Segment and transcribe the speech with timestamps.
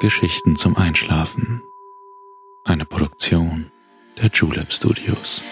[0.00, 1.60] Geschichten zum Einschlafen.
[2.62, 3.66] Eine Produktion
[4.22, 5.42] der Julep Studios.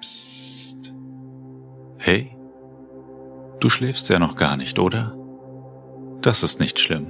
[0.00, 0.92] Psst.
[1.98, 2.36] Hey,
[3.60, 5.16] du schläfst ja noch gar nicht, oder?
[6.22, 7.06] Das ist nicht schlimm.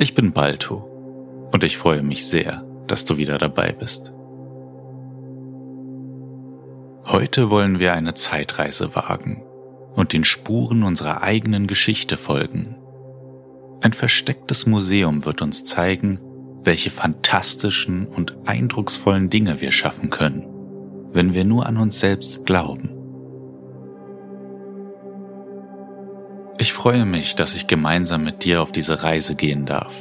[0.00, 4.12] Ich bin Balto und ich freue mich sehr, dass du wieder dabei bist.
[7.04, 9.45] Heute wollen wir eine Zeitreise wagen
[9.96, 12.76] und den Spuren unserer eigenen Geschichte folgen.
[13.80, 16.20] Ein verstecktes Museum wird uns zeigen,
[16.62, 20.46] welche fantastischen und eindrucksvollen Dinge wir schaffen können,
[21.12, 22.90] wenn wir nur an uns selbst glauben.
[26.58, 29.94] Ich freue mich, dass ich gemeinsam mit dir auf diese Reise gehen darf.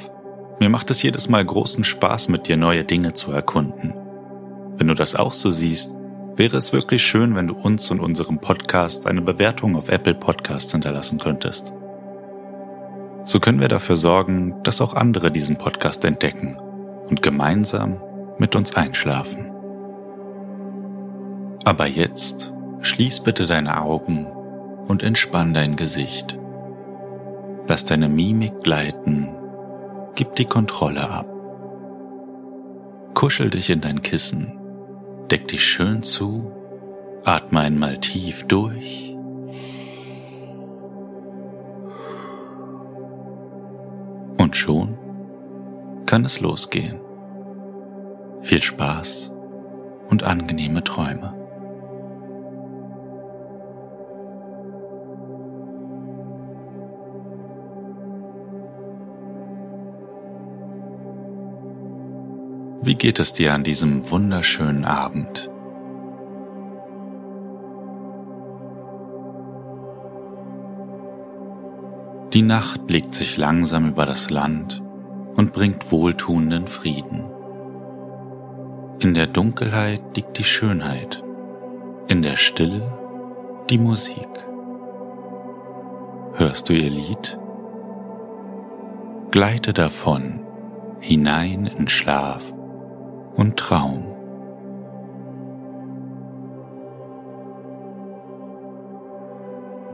[0.60, 3.94] Mir macht es jedes Mal großen Spaß, mit dir neue Dinge zu erkunden.
[4.78, 5.95] Wenn du das auch so siehst,
[6.38, 10.72] wäre es wirklich schön, wenn du uns und unserem Podcast eine Bewertung auf Apple Podcasts
[10.72, 11.74] hinterlassen könntest.
[13.24, 16.58] So können wir dafür sorgen, dass auch andere diesen Podcast entdecken
[17.10, 18.02] und gemeinsam
[18.38, 19.52] mit uns einschlafen.
[21.64, 24.28] Aber jetzt schließ bitte deine Augen
[24.88, 26.38] und entspann dein Gesicht.
[27.68, 29.30] Lass deine Mimik gleiten,
[30.14, 31.28] gib die Kontrolle ab.
[33.16, 34.60] Kuschel dich in dein Kissen
[35.32, 36.52] Deck dich schön zu,
[37.24, 39.16] atme einmal tief durch.
[44.38, 44.98] Und schon
[46.06, 47.00] kann es losgehen.
[48.42, 49.32] Viel Spaß
[50.10, 51.35] und angenehme Träume.
[62.86, 65.50] Wie geht es dir an diesem wunderschönen Abend?
[72.32, 74.84] Die Nacht legt sich langsam über das Land
[75.36, 77.24] und bringt wohltuenden Frieden.
[79.00, 81.24] In der Dunkelheit liegt die Schönheit,
[82.08, 82.84] in der Stille
[83.68, 84.30] die Musik.
[86.36, 87.40] Hörst du ihr Lied?
[89.32, 90.42] Gleite davon
[91.00, 92.55] hinein in Schlaf
[93.36, 94.06] und Traum.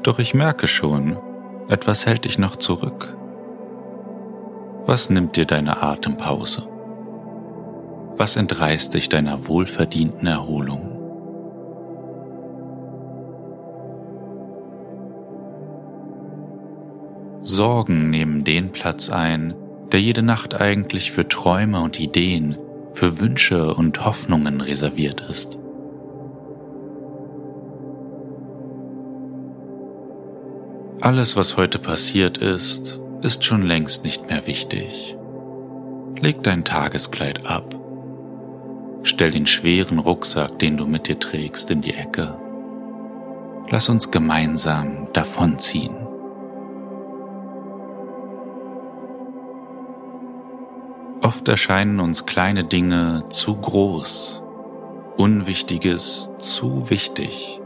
[0.03, 1.17] Doch ich merke schon,
[1.67, 3.15] etwas hält dich noch zurück.
[4.85, 6.67] Was nimmt dir deine Atempause?
[8.17, 10.97] Was entreißt dich deiner wohlverdienten Erholung?
[17.43, 19.55] Sorgen nehmen den Platz ein,
[19.91, 22.57] der jede Nacht eigentlich für Träume und Ideen
[22.93, 25.57] für Wünsche und Hoffnungen reserviert ist.
[31.01, 35.17] Alles, was heute passiert ist, ist schon längst nicht mehr wichtig.
[36.19, 37.75] Leg dein Tageskleid ab.
[39.03, 42.37] Stell den schweren Rucksack, den du mit dir trägst, in die Ecke.
[43.69, 46.00] Lass uns gemeinsam davonziehen.
[51.41, 54.43] Oft erscheinen uns kleine Dinge zu groß,
[55.17, 57.59] Unwichtiges zu wichtig.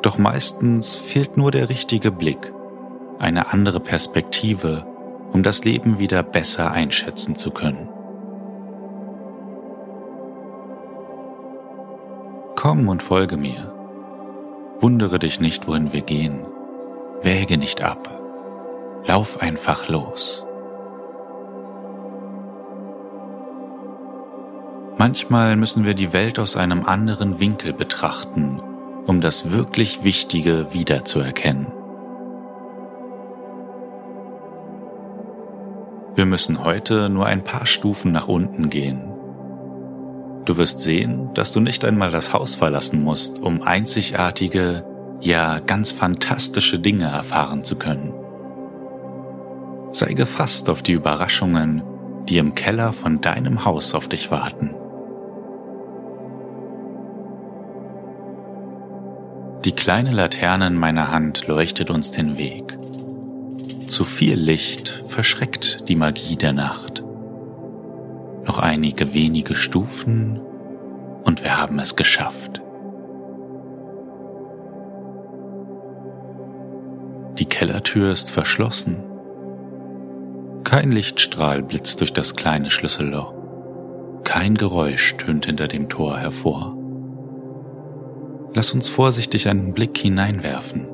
[0.00, 2.54] Doch meistens fehlt nur der richtige Blick,
[3.18, 4.86] eine andere Perspektive,
[5.30, 7.90] um das Leben wieder besser einschätzen zu können.
[12.56, 13.74] Komm und folge mir.
[14.80, 16.46] Wundere dich nicht, wohin wir gehen.
[17.20, 18.08] Wäge nicht ab.
[19.04, 20.46] Lauf einfach los.
[25.04, 28.62] Manchmal müssen wir die Welt aus einem anderen Winkel betrachten,
[29.04, 31.66] um das wirklich Wichtige wiederzuerkennen.
[36.14, 39.12] Wir müssen heute nur ein paar Stufen nach unten gehen.
[40.44, 44.84] Du wirst sehen, dass du nicht einmal das Haus verlassen musst, um einzigartige,
[45.20, 48.14] ja ganz fantastische Dinge erfahren zu können.
[49.90, 51.82] Sei gefasst auf die Überraschungen,
[52.28, 54.76] die im Keller von deinem Haus auf dich warten.
[59.64, 62.76] Die kleine Laterne in meiner Hand leuchtet uns den Weg.
[63.86, 67.04] Zu viel Licht verschreckt die Magie der Nacht.
[68.44, 70.40] Noch einige wenige Stufen
[71.22, 72.60] und wir haben es geschafft.
[77.38, 78.96] Die Kellertür ist verschlossen.
[80.64, 83.32] Kein Lichtstrahl blitzt durch das kleine Schlüsselloch.
[84.24, 86.81] Kein Geräusch tönt hinter dem Tor hervor.
[88.54, 90.86] Lass uns vorsichtig einen Blick hineinwerfen.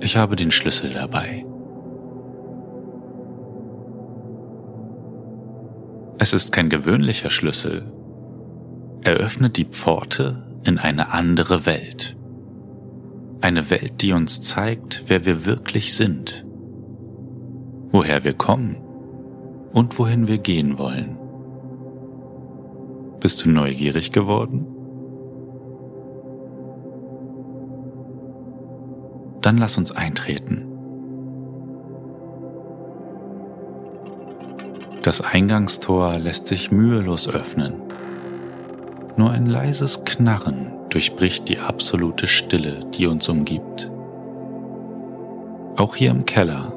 [0.00, 1.44] Ich habe den Schlüssel dabei.
[6.18, 7.90] Es ist kein gewöhnlicher Schlüssel.
[9.02, 12.16] Er öffnet die Pforte in eine andere Welt.
[13.40, 16.46] Eine Welt, die uns zeigt, wer wir wirklich sind,
[17.90, 18.76] woher wir kommen
[19.72, 21.18] und wohin wir gehen wollen.
[23.20, 24.73] Bist du neugierig geworden?
[29.44, 30.64] Dann lass uns eintreten.
[35.02, 37.74] Das Eingangstor lässt sich mühelos öffnen.
[39.18, 43.90] Nur ein leises Knarren durchbricht die absolute Stille, die uns umgibt.
[45.76, 46.72] Auch hier im Keller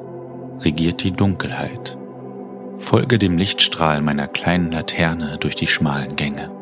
[0.60, 1.96] regiert die Dunkelheit.
[2.80, 6.57] Folge dem Lichtstrahl meiner kleinen Laterne durch die schmalen Gänge.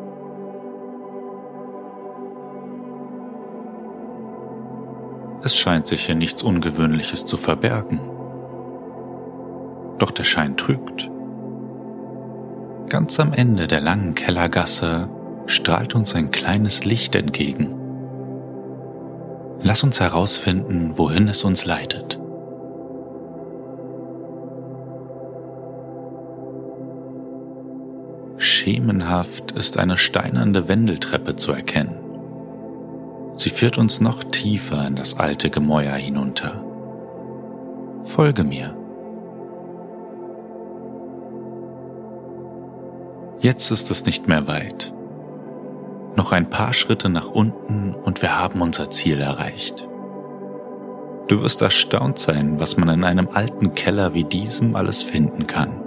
[5.46, 8.00] Es scheint sich hier nichts Ungewöhnliches zu verbergen.
[10.00, 11.08] Doch der Schein trügt.
[12.88, 15.08] Ganz am Ende der langen Kellergasse
[15.46, 17.76] strahlt uns ein kleines Licht entgegen.
[19.62, 22.19] Lass uns herausfinden, wohin es uns leitet.
[28.37, 32.06] Schemenhaft ist eine steinerne Wendeltreppe zu erkennen.
[33.36, 36.64] Sie führt uns noch tiefer in das alte Gemäuer hinunter.
[38.04, 38.74] Folge mir.
[43.40, 44.92] Jetzt ist es nicht mehr weit.
[46.16, 49.86] Noch ein paar Schritte nach unten und wir haben unser Ziel erreicht.
[51.28, 55.82] Du wirst erstaunt sein, was man in einem alten Keller wie diesem alles finden kann.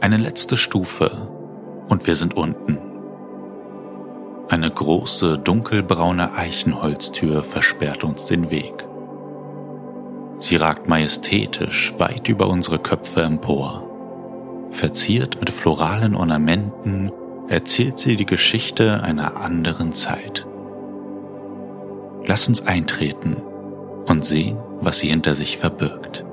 [0.00, 1.10] Eine letzte Stufe
[1.90, 2.89] und wir sind unten.
[4.50, 8.84] Eine große dunkelbraune Eichenholztür versperrt uns den Weg.
[10.40, 13.86] Sie ragt majestätisch weit über unsere Köpfe empor.
[14.72, 17.12] Verziert mit floralen Ornamenten
[17.46, 20.44] erzählt sie die Geschichte einer anderen Zeit.
[22.26, 23.36] Lass uns eintreten
[24.06, 26.24] und sehen, was sie hinter sich verbirgt.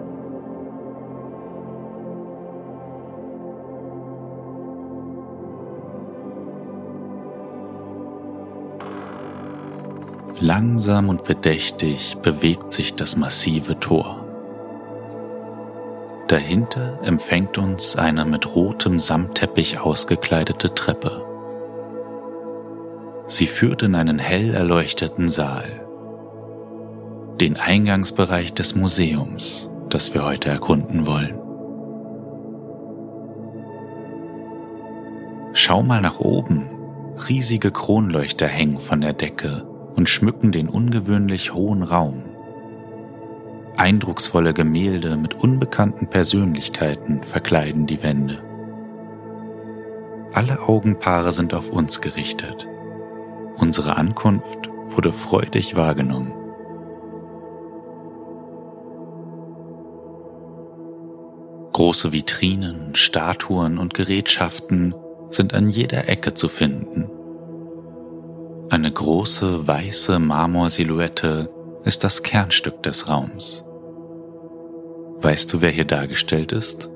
[10.40, 14.24] Langsam und bedächtig bewegt sich das massive Tor.
[16.28, 21.26] Dahinter empfängt uns eine mit rotem Samtteppich ausgekleidete Treppe.
[23.26, 25.88] Sie führt in einen hell erleuchteten Saal,
[27.42, 31.40] den Eingangsbereich des Museums, das wir heute erkunden wollen.
[35.54, 36.70] Schau mal nach oben,
[37.28, 39.66] riesige Kronleuchter hängen von der Decke
[39.98, 42.24] und schmücken den ungewöhnlich hohen Raum.
[43.76, 48.42] Eindrucksvolle Gemälde mit unbekannten Persönlichkeiten verkleiden die Wände.
[50.34, 52.68] Alle Augenpaare sind auf uns gerichtet.
[53.58, 56.32] Unsere Ankunft wurde freudig wahrgenommen.
[61.74, 64.96] Große Vitrinen, Statuen und Gerätschaften
[65.32, 67.10] sind an jeder Ecke zu finden.
[68.70, 71.50] Eine große weiße Marmorsilhouette
[71.86, 73.64] ist das Kernstück des Raums.
[75.20, 76.90] Weißt du, wer hier dargestellt ist?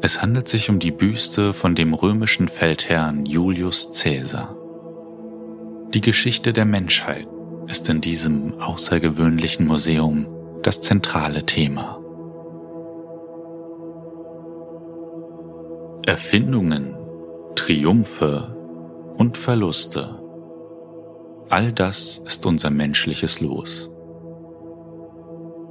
[0.00, 4.56] Es handelt sich um die Büste von dem römischen Feldherrn Julius Caesar.
[5.92, 7.28] Die Geschichte der Menschheit
[7.66, 10.26] ist in diesem außergewöhnlichen Museum
[10.62, 12.00] das zentrale Thema.
[16.06, 16.96] Erfindungen,
[17.54, 18.53] Triumphe
[19.16, 20.18] und Verluste.
[21.48, 23.90] All das ist unser menschliches Los.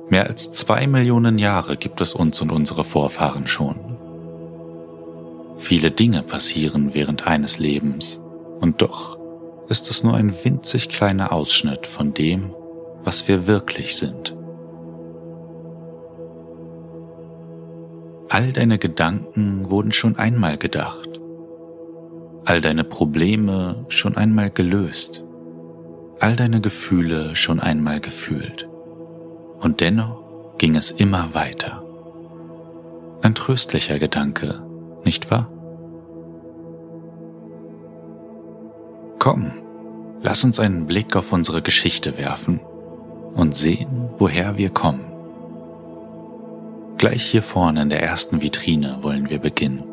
[0.10, 3.98] Mehr als zwei Millionen Jahre gibt es uns und unsere Vorfahren schon.
[5.58, 8.22] Viele Dinge passieren während eines Lebens
[8.60, 9.18] und doch
[9.70, 12.54] ist es nur ein winzig kleiner Ausschnitt von dem,
[13.04, 14.36] was wir wirklich sind.
[18.30, 21.13] All deine Gedanken wurden schon einmal gedacht
[22.46, 25.24] all deine Probleme schon einmal gelöst,
[26.20, 28.68] all deine Gefühle schon einmal gefühlt.
[29.60, 31.84] Und dennoch ging es immer weiter.
[33.22, 34.62] Ein tröstlicher Gedanke,
[35.06, 35.50] nicht wahr?
[39.20, 39.52] Komm,
[40.22, 42.60] lass uns einen Blick auf unsere Geschichte werfen
[43.36, 45.06] und sehen, woher wir kommen.
[46.98, 49.93] Gleich hier vorne in der ersten Vitrine wollen wir beginnen.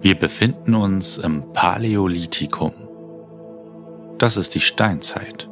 [0.00, 2.72] Wir befinden uns im Paläolithikum.
[4.18, 5.48] Das ist die Steinzeit.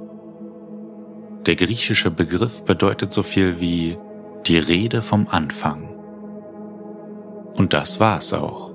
[1.47, 3.99] Der griechische Begriff bedeutet so viel wie
[4.47, 5.88] die Rede vom Anfang.
[7.55, 8.73] Und das war es auch.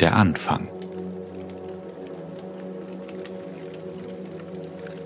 [0.00, 0.68] Der Anfang.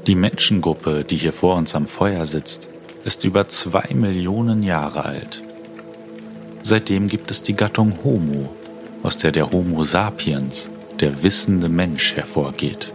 [0.07, 2.71] Die Menschengruppe, die hier vor uns am Feuer sitzt,
[3.05, 5.43] ist über zwei Millionen Jahre alt.
[6.63, 8.49] Seitdem gibt es die Gattung Homo,
[9.03, 12.93] aus der der Homo sapiens, der wissende Mensch, hervorgeht.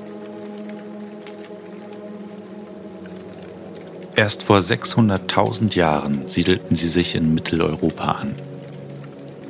[4.16, 8.34] Erst vor 600.000 Jahren siedelten sie sich in Mitteleuropa an.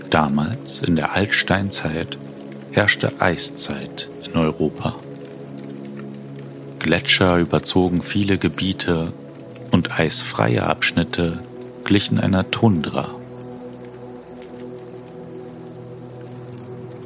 [0.10, 2.18] Damals, in der Altsteinzeit,
[2.72, 4.96] herrschte Eiszeit in Europa.
[6.80, 9.14] Gletscher überzogen viele Gebiete
[9.72, 11.40] und eisfreie Abschnitte
[11.84, 13.10] glichen einer Tundra.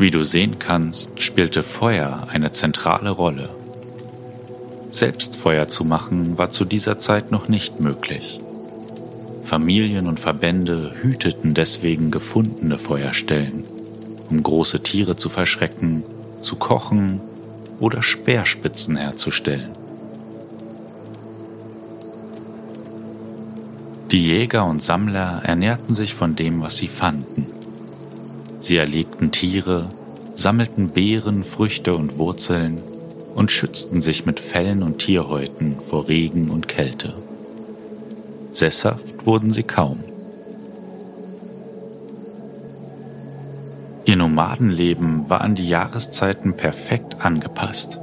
[0.02, 3.50] Wie du sehen kannst, spielte Feuer eine zentrale Rolle.
[4.90, 8.40] Selbst Feuer zu machen war zu dieser Zeit noch nicht möglich.
[9.44, 13.64] Familien und Verbände hüteten deswegen gefundene Feuerstellen,
[14.32, 16.04] um große Tiere zu verschrecken,
[16.42, 17.22] zu kochen
[17.80, 19.70] oder Speerspitzen herzustellen.
[24.10, 27.51] Die Jäger und Sammler ernährten sich von dem, was sie fanden.
[28.62, 29.88] Sie erlegten Tiere,
[30.36, 32.80] sammelten Beeren, Früchte und Wurzeln
[33.34, 37.16] und schützten sich mit Fellen und Tierhäuten vor Regen und Kälte.
[38.52, 40.00] Sesshaft wurden sie kaum.
[44.06, 47.98] Ihr Nomadenleben war an die Jahreszeiten perfekt angepasst.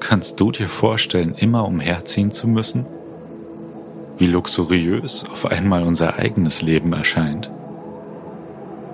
[0.00, 2.86] Kannst du dir vorstellen, immer umherziehen zu müssen?
[4.16, 7.50] Wie luxuriös auf einmal unser eigenes Leben erscheint.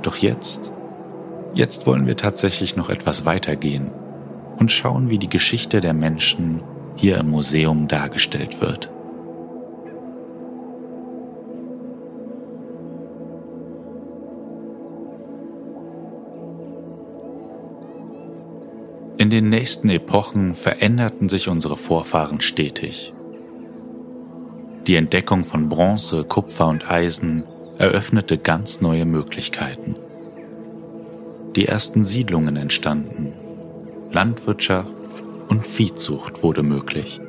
[0.07, 0.71] Doch jetzt,
[1.53, 3.91] jetzt wollen wir tatsächlich noch etwas weitergehen
[4.57, 6.61] und schauen, wie die Geschichte der Menschen
[6.95, 8.89] hier im Museum dargestellt wird.
[19.19, 23.13] In den nächsten Epochen veränderten sich unsere Vorfahren stetig.
[24.87, 27.43] Die Entdeckung von Bronze, Kupfer und Eisen
[27.78, 29.97] eröffnete ganz neue Möglichkeiten.
[31.54, 33.33] Die ersten Siedlungen entstanden,
[34.11, 34.92] Landwirtschaft
[35.49, 37.21] und Viehzucht wurde möglich.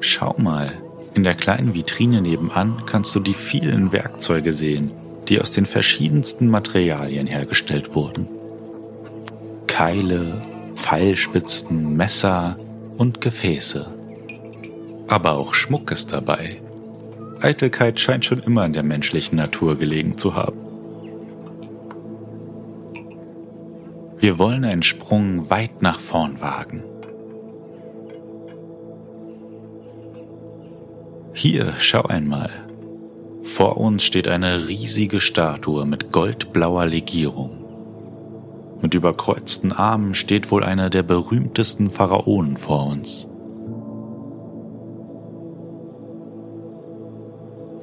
[0.00, 0.72] Schau mal,
[1.14, 4.92] in der kleinen Vitrine nebenan kannst du die vielen Werkzeuge sehen,
[5.28, 8.28] die aus den verschiedensten Materialien hergestellt wurden.
[9.66, 10.40] Keile,
[10.76, 12.56] Pfeilspitzen, Messer
[12.98, 13.95] und Gefäße
[15.08, 16.60] aber auch Schmuck ist dabei.
[17.40, 20.58] Eitelkeit scheint schon immer in der menschlichen Natur gelegen zu haben.
[24.18, 26.82] Wir wollen einen Sprung weit nach vorn wagen.
[31.34, 32.50] Hier, schau einmal.
[33.44, 37.58] Vor uns steht eine riesige Statue mit goldblauer Legierung.
[38.80, 43.28] Mit überkreuzten Armen steht wohl einer der berühmtesten Pharaonen vor uns.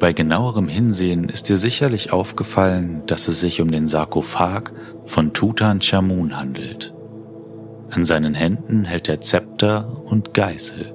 [0.04, 4.64] Bei genauerem Hinsehen ist dir sicherlich aufgefallen, dass es sich um den Sarkophag
[5.06, 6.92] von Tutanchamun handelt.
[7.90, 10.92] An seinen Händen hält er Zepter und Geißel.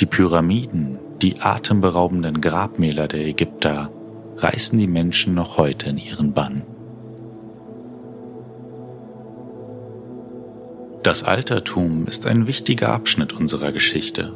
[0.00, 3.90] Die Pyramiden, die atemberaubenden Grabmäler der Ägypter,
[4.38, 6.62] reißen die Menschen noch heute in ihren Bann.
[11.02, 14.32] Das Altertum ist ein wichtiger Abschnitt unserer Geschichte.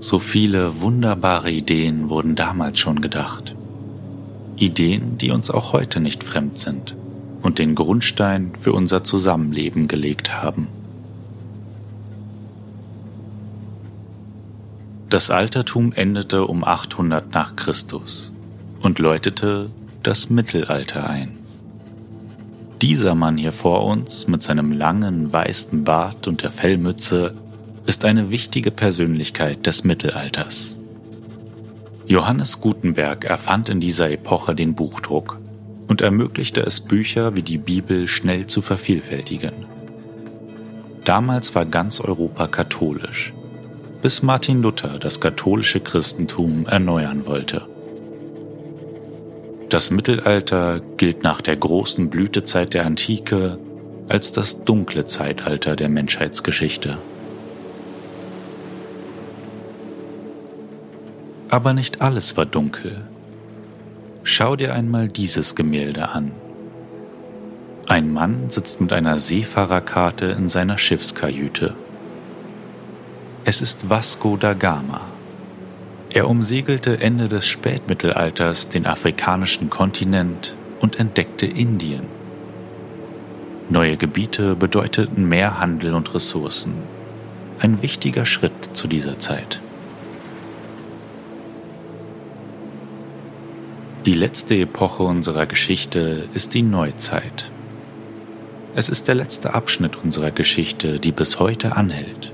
[0.00, 3.54] So viele wunderbare Ideen wurden damals schon gedacht.
[4.56, 6.96] Ideen, die uns auch heute nicht fremd sind
[7.42, 10.68] und den Grundstein für unser Zusammenleben gelegt haben.
[15.10, 18.32] Das Altertum endete um 800 nach Christus
[18.80, 19.68] und läutete
[20.02, 21.36] das Mittelalter ein.
[22.80, 27.34] Dieser Mann hier vor uns mit seinem langen weißen Bart und der Fellmütze
[27.86, 30.76] ist eine wichtige Persönlichkeit des Mittelalters.
[32.06, 35.38] Johannes Gutenberg erfand in dieser Epoche den Buchdruck
[35.86, 39.52] und ermöglichte es Bücher wie die Bibel schnell zu vervielfältigen.
[41.04, 43.32] Damals war ganz Europa katholisch,
[44.02, 47.66] bis Martin Luther das katholische Christentum erneuern wollte.
[49.68, 53.58] Das Mittelalter gilt nach der großen Blütezeit der Antike
[54.08, 56.98] als das dunkle Zeitalter der Menschheitsgeschichte.
[61.50, 63.00] Aber nicht alles war dunkel.
[64.22, 66.30] Schau dir einmal dieses Gemälde an.
[67.86, 71.74] Ein Mann sitzt mit einer Seefahrerkarte in seiner Schiffskajüte.
[73.44, 75.00] Es ist Vasco da Gama.
[76.12, 82.02] Er umsegelte Ende des Spätmittelalters den afrikanischen Kontinent und entdeckte Indien.
[83.68, 86.74] Neue Gebiete bedeuteten mehr Handel und Ressourcen.
[87.58, 89.60] Ein wichtiger Schritt zu dieser Zeit.
[94.06, 97.50] Die letzte Epoche unserer Geschichte ist die Neuzeit.
[98.74, 102.32] Es ist der letzte Abschnitt unserer Geschichte, die bis heute anhält.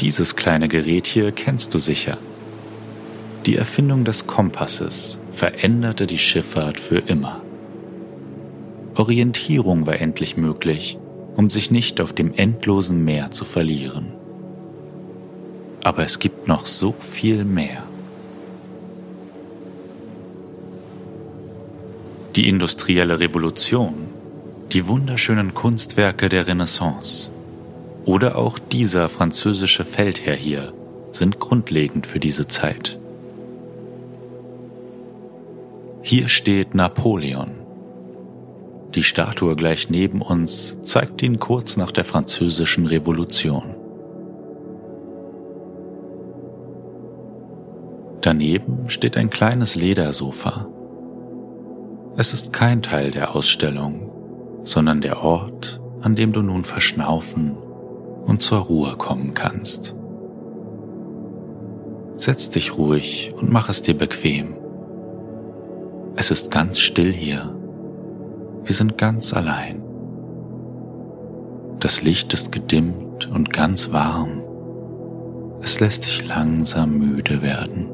[0.00, 2.16] Dieses kleine Gerät hier kennst du sicher.
[3.44, 7.42] Die Erfindung des Kompasses veränderte die Schifffahrt für immer.
[8.94, 10.98] Orientierung war endlich möglich,
[11.36, 14.14] um sich nicht auf dem endlosen Meer zu verlieren.
[15.84, 17.82] Aber es gibt noch so viel mehr.
[22.36, 24.12] Die industrielle Revolution
[24.72, 27.30] die wunderschönen Kunstwerke der Renaissance
[28.06, 30.72] oder auch dieser französische Feldherr hier
[31.10, 32.98] sind grundlegend für diese Zeit.
[36.00, 37.50] Hier steht Napoleon.
[38.94, 43.74] Die Statue gleich neben uns zeigt ihn kurz nach der französischen Revolution.
[48.22, 50.66] Daneben steht ein kleines Ledersofa.
[52.14, 54.10] Es ist kein Teil der Ausstellung,
[54.64, 57.56] sondern der Ort, an dem du nun verschnaufen
[58.24, 59.94] und zur Ruhe kommen kannst.
[62.18, 64.54] Setz dich ruhig und mach es dir bequem.
[66.14, 67.56] Es ist ganz still hier.
[68.64, 69.82] Wir sind ganz allein.
[71.80, 74.42] Das Licht ist gedimmt und ganz warm.
[75.62, 77.91] Es lässt dich langsam müde werden.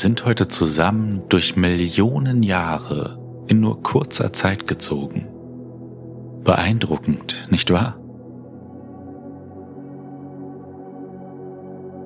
[0.00, 5.26] Sind heute zusammen durch Millionen Jahre in nur kurzer Zeit gezogen.
[6.44, 7.98] Beeindruckend, nicht wahr?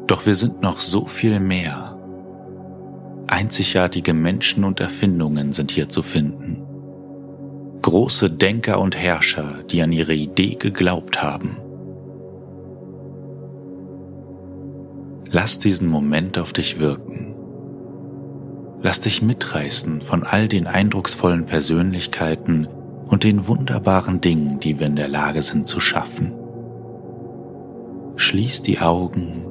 [0.07, 1.99] Doch wir sind noch so viel mehr.
[3.27, 6.63] Einzigartige Menschen und Erfindungen sind hier zu finden.
[7.83, 11.57] Große Denker und Herrscher, die an ihre Idee geglaubt haben.
[15.31, 17.12] Lass diesen Moment auf dich wirken.
[18.83, 22.67] Lass dich mitreißen von all den eindrucksvollen Persönlichkeiten
[23.07, 26.33] und den wunderbaren Dingen, die wir in der Lage sind zu schaffen.
[28.17, 29.45] Schließ die Augen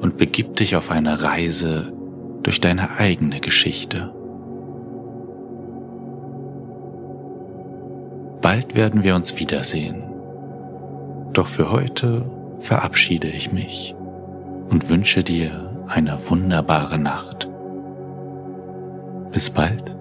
[0.00, 1.92] und begib dich auf eine Reise
[2.42, 4.12] durch deine eigene Geschichte.
[8.40, 10.02] Bald werden wir uns wiedersehen.
[11.32, 12.28] Doch für heute
[12.60, 13.94] verabschiede ich mich
[14.68, 17.48] und wünsche dir eine wunderbare Nacht.
[19.32, 19.97] Bis bald.